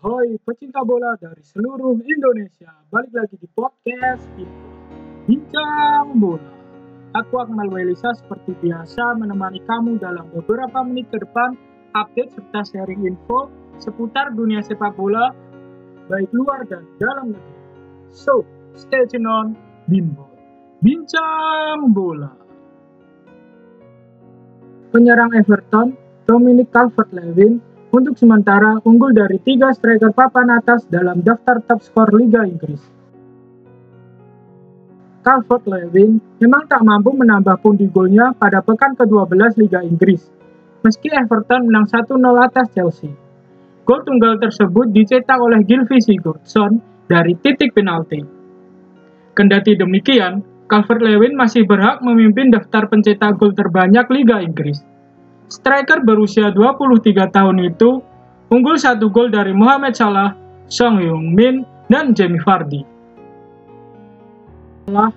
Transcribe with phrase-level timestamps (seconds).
[0.00, 4.24] Ahoy pecinta bola dari seluruh Indonesia, balik lagi di podcast.
[5.28, 6.56] Bincang Bola.
[7.20, 11.52] Aku Akmal Welisa seperti biasa menemani kamu dalam beberapa menit ke depan
[11.92, 15.36] update serta sharing info seputar dunia sepak bola
[16.08, 17.60] baik luar dan dalam negeri.
[18.08, 18.48] So,
[18.80, 19.52] stay tune on
[19.84, 20.32] Bimbo.
[20.80, 22.32] Bincang Bola.
[24.96, 25.92] Penyerang Everton,
[26.24, 32.46] Dominic Calvert-Lewin untuk sementara unggul dari tiga striker papan atas dalam daftar top skor Liga
[32.46, 32.80] Inggris.
[35.20, 40.32] Calvert-Lewin memang tak mampu menambah pundi golnya pada pekan ke-12 Liga Inggris,
[40.80, 43.12] meski Everton menang 1-0 atas Chelsea.
[43.84, 48.22] Gol tunggal tersebut dicetak oleh Gylfi Sigurdsson dari titik penalti.
[49.36, 54.78] Kendati demikian, Calvert-Lewin masih berhak memimpin daftar pencetak gol terbanyak Liga Inggris.
[55.50, 57.98] Striker berusia 23 tahun itu
[58.54, 60.30] unggul satu gol dari Mohamed Salah,
[60.70, 62.86] Song Heung-min, dan Jamie Vardy.
[64.86, 65.10] Salah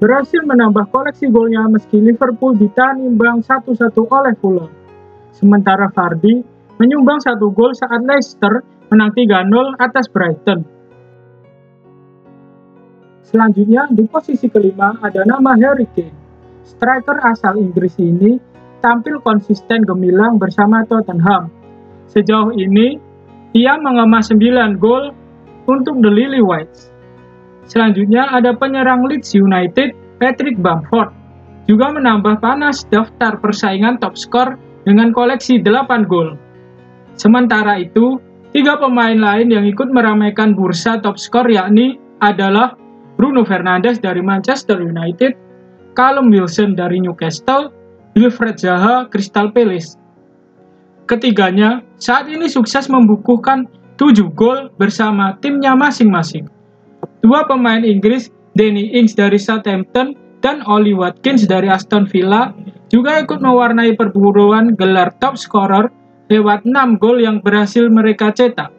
[0.00, 4.72] berhasil menambah koleksi golnya meski Liverpool ditahan imbang 1-1 oleh Fulham.
[5.36, 6.40] Sementara Vardy
[6.80, 10.64] menyumbang satu gol saat Leicester menang 3-0 atas Brighton.
[13.20, 16.16] Selanjutnya di posisi kelima ada nama Harry Kane.
[16.64, 18.53] Striker asal Inggris ini
[18.84, 21.48] tampil konsisten gemilang bersama Tottenham.
[22.12, 23.00] Sejauh ini,
[23.56, 25.16] ia mengemas 9 gol
[25.64, 26.92] untuk The Lily Whites.
[27.64, 31.08] Selanjutnya ada penyerang Leeds United, Patrick Bamford,
[31.64, 36.36] juga menambah panas daftar persaingan top skor dengan koleksi 8 gol.
[37.16, 38.20] Sementara itu,
[38.52, 42.76] tiga pemain lain yang ikut meramaikan bursa top skor yakni adalah
[43.16, 45.32] Bruno Fernandes dari Manchester United,
[45.96, 47.72] Callum Wilson dari Newcastle,
[48.14, 49.98] Wilfred Zaha Crystal Palace.
[51.10, 53.66] Ketiganya saat ini sukses membukukan
[53.98, 56.46] 7 gol bersama timnya masing-masing.
[57.20, 62.54] Dua pemain Inggris, Danny Ings dari Southampton dan Oli Watkins dari Aston Villa
[62.88, 65.90] juga ikut mewarnai perburuan gelar top scorer
[66.30, 68.70] lewat 6 gol yang berhasil mereka cetak.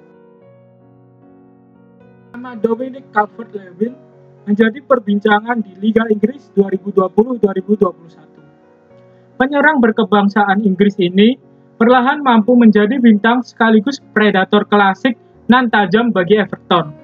[2.33, 3.93] Nama Dominic Calvert-Lewin
[4.47, 8.44] menjadi perbincangan di Liga Inggris 2020-2021.
[9.35, 11.35] Penyerang berkebangsaan Inggris ini
[11.75, 15.19] perlahan mampu menjadi bintang sekaligus predator klasik
[15.51, 16.95] nan tajam bagi Everton.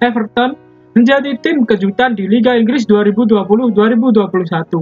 [0.00, 0.56] Everton
[0.96, 4.80] menjadi tim kejutan di Liga Inggris 2020-2021.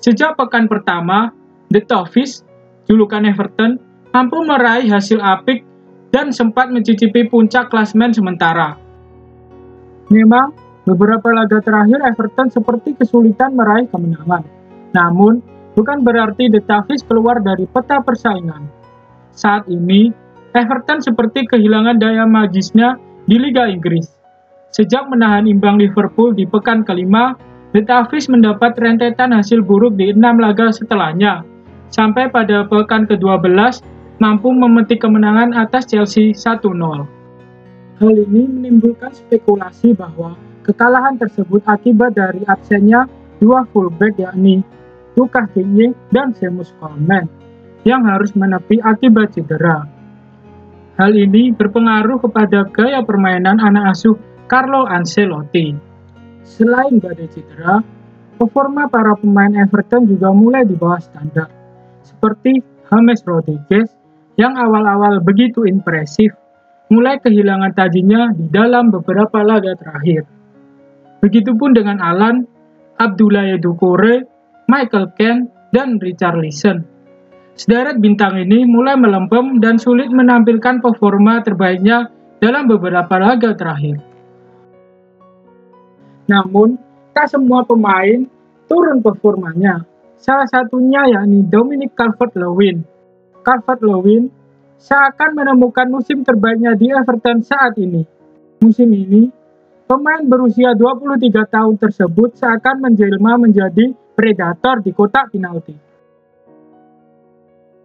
[0.00, 1.28] Sejak pekan pertama,
[1.68, 2.40] The Toffees,
[2.88, 3.76] julukan Everton,
[4.16, 5.60] mampu meraih hasil apik
[6.08, 8.80] dan sempat mencicipi puncak klasmen sementara.
[10.08, 10.56] Memang,
[10.88, 14.44] beberapa laga terakhir Everton seperti kesulitan meraih kemenangan.
[14.92, 15.40] Namun,
[15.76, 18.68] bukan berarti The Toffees keluar dari peta persaingan.
[19.32, 20.12] Saat ini,
[20.52, 24.12] Everton seperti kehilangan daya magisnya di Liga Inggris.
[24.72, 27.36] Sejak menahan imbang Liverpool di pekan kelima,
[27.72, 31.44] The Toffees mendapat rentetan hasil buruk di enam laga setelahnya,
[31.88, 33.80] sampai pada pekan ke-12
[34.20, 36.68] mampu memetik kemenangan atas Chelsea 1-0.
[38.00, 40.36] Hal ini menimbulkan spekulasi bahwa
[40.68, 43.08] kekalahan tersebut akibat dari absennya
[43.40, 44.60] dua fullback yakni
[45.14, 47.28] Lukas Digne dan Seamus Coleman
[47.84, 49.84] yang harus menepi akibat cedera.
[50.96, 55.74] Hal ini berpengaruh kepada gaya permainan anak asuh Carlo Ancelotti.
[56.44, 57.80] Selain badai cedera,
[58.36, 61.48] performa para pemain Everton juga mulai di bawah standar,
[62.04, 63.88] seperti James Rodriguez
[64.36, 66.32] yang awal-awal begitu impresif,
[66.92, 70.28] mulai kehilangan tajinya di dalam beberapa laga terakhir.
[71.24, 72.44] Begitupun dengan Alan,
[73.00, 74.31] Abdullah Dukore,
[74.72, 76.80] Michael Ken, dan Richard Leeson.
[77.52, 82.08] Sederet bintang ini mulai melempem dan sulit menampilkan performa terbaiknya
[82.40, 84.00] dalam beberapa laga terakhir.
[86.32, 86.80] Namun,
[87.12, 88.24] tak semua pemain
[88.64, 89.84] turun performanya.
[90.16, 92.80] Salah satunya yakni Dominic Calvert-Lewin.
[93.44, 94.32] Calvert-Lewin
[94.80, 98.08] seakan menemukan musim terbaiknya di Everton saat ini.
[98.64, 99.28] Musim ini,
[99.84, 105.76] pemain berusia 23 tahun tersebut seakan menjelma menjadi predator di kotak penalti.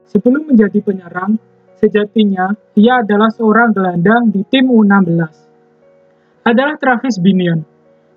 [0.07, 1.35] Sebelum menjadi penyerang,
[1.79, 5.35] sejatinya ia adalah seorang gelandang di tim U16.
[6.47, 7.59] Adalah Travis Binion,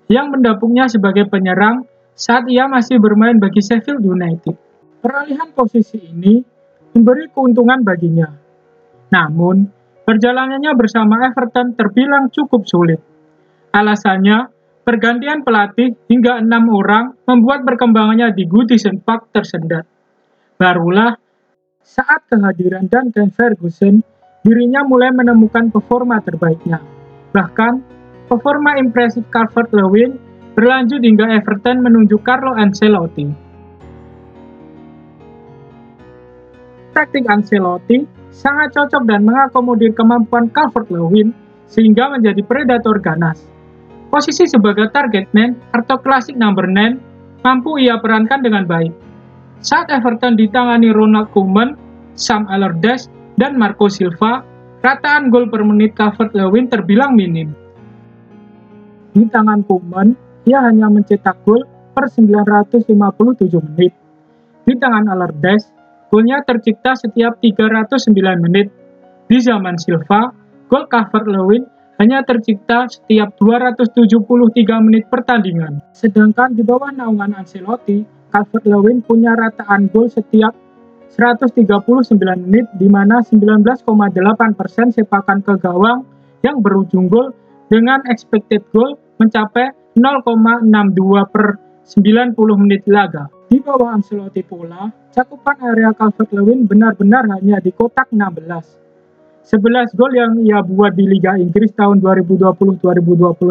[0.07, 1.83] yang mendapungnya sebagai penyerang
[2.15, 4.55] saat ia masih bermain bagi Sheffield United.
[5.03, 6.39] Peralihan posisi ini
[6.95, 8.29] memberi keuntungan baginya.
[9.11, 9.67] Namun,
[10.07, 13.01] perjalanannya bersama Everton terbilang cukup sulit.
[13.75, 14.60] Alasannya,
[14.91, 19.87] Pergantian pelatih hingga enam orang membuat perkembangannya di Goodison Park tersendat.
[20.59, 21.15] Barulah
[21.79, 24.03] saat kehadiran Duncan Ferguson
[24.43, 26.83] dirinya mulai menemukan performa terbaiknya.
[27.31, 27.73] Bahkan,
[28.27, 30.19] performa impresif Calvert-Lewin
[30.59, 33.31] berlanjut hingga Everton menunjuk Carlo Ancelotti.
[36.91, 41.31] Taktik Ancelotti sangat cocok dan mengakomodir kemampuan Calvert-Lewin
[41.71, 43.39] sehingga menjadi predator ganas.
[44.11, 48.91] Posisi sebagai target man atau klasik number 9 mampu ia perankan dengan baik.
[49.63, 51.79] Saat Everton ditangani Ronald Koeman,
[52.19, 53.07] Sam Allardyce,
[53.39, 54.43] dan Marco Silva,
[54.83, 57.55] rataan gol per menit Calvert-Lewin terbilang minim.
[59.15, 60.11] Di tangan Koeman,
[60.43, 61.63] ia hanya mencetak gol
[61.95, 62.91] per 957
[63.63, 63.95] menit.
[64.67, 65.71] Di tangan Allardyce,
[66.11, 68.67] golnya tercipta setiap 309 menit.
[69.31, 70.35] Di zaman Silva,
[70.67, 71.63] gol Calvert-Lewin
[72.01, 73.93] hanya tercipta setiap 273
[74.81, 75.85] menit pertandingan.
[75.93, 78.01] Sedangkan di bawah naungan Ancelotti,
[78.33, 80.57] Calvert-Lewin punya rataan gol setiap
[81.13, 81.61] 139
[82.41, 83.77] menit di mana 19,8%
[84.97, 86.01] sepakan ke gawang
[86.41, 87.37] yang berujung gol
[87.69, 90.65] dengan expected goal mencapai 0,62
[91.29, 92.33] per 90
[92.65, 93.29] menit laga.
[93.45, 98.80] Di bawah Ancelotti pula, cakupan area Calvert-Lewin benar-benar hanya di kotak 16
[99.41, 103.41] 11 gol yang ia buat di Liga Inggris tahun 2020-2021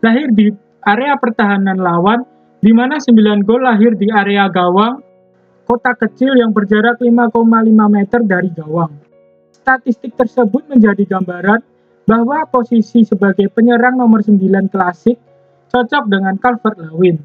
[0.00, 0.48] lahir di
[0.80, 2.24] area pertahanan lawan,
[2.64, 5.04] di mana 9 gol lahir di area gawang,
[5.68, 7.36] kota kecil yang berjarak 5,5
[7.92, 8.96] meter dari gawang.
[9.52, 11.60] Statistik tersebut menjadi gambaran
[12.08, 15.20] bahwa posisi sebagai penyerang nomor 9 klasik
[15.68, 17.20] cocok dengan Calvert-Lewin.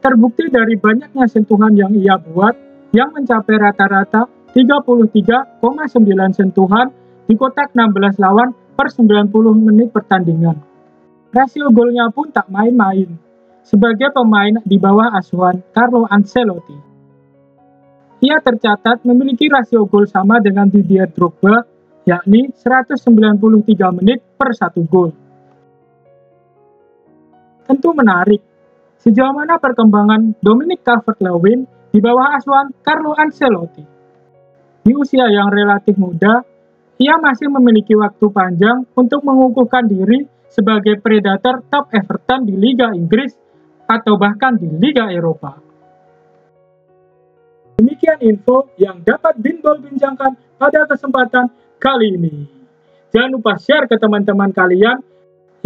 [0.01, 2.57] Terbukti dari banyaknya sentuhan yang ia buat,
[2.97, 4.25] yang mencapai rata-rata
[4.57, 5.61] 33,9
[6.33, 6.89] sentuhan
[7.29, 9.29] di kotak 16 lawan per 90
[9.61, 10.57] menit pertandingan.
[11.29, 13.13] Rasio golnya pun tak main-main,
[13.61, 16.77] sebagai pemain di bawah asuhan Carlo Ancelotti.
[18.21, 21.65] Ia tercatat memiliki rasio gol sama dengan Didier Drogba,
[22.05, 25.09] yakni 193 menit per satu gol.
[27.65, 28.41] Tentu menarik,
[29.01, 33.81] sejauh mana perkembangan Dominic Calvert-Lewin di bawah asuhan Carlo Ancelotti.
[34.81, 36.45] Di usia yang relatif muda,
[37.01, 43.33] ia masih memiliki waktu panjang untuk mengukuhkan diri sebagai predator top Everton di Liga Inggris
[43.91, 45.59] atau bahkan di Liga Eropa.
[47.75, 52.47] Demikian info yang dapat Binbol bincangkan pada kesempatan kali ini.
[53.11, 55.03] Jangan lupa share ke teman-teman kalian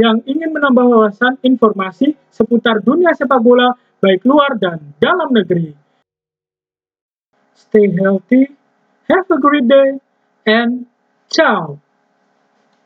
[0.01, 5.75] yang ingin menambah wawasan informasi seputar dunia sepak bola baik luar dan dalam negeri.
[7.53, 8.49] Stay healthy,
[9.07, 9.99] have a great day,
[10.49, 10.89] and
[11.29, 11.84] ciao!